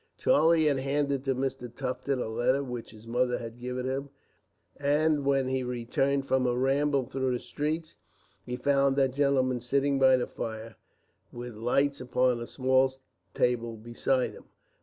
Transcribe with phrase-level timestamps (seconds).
[0.17, 1.71] Charlie had handed to Mr.
[1.71, 4.09] Tufton a letter which his mother had given him,
[4.77, 7.95] and when he returned from a ramble through the streets,
[8.43, 10.75] he found that gentleman sitting by the fire,
[11.31, 12.91] with lights upon a small
[13.35, 14.45] table beside him.